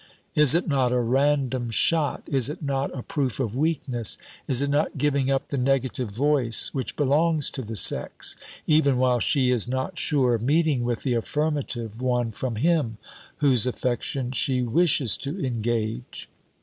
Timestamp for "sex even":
7.75-8.97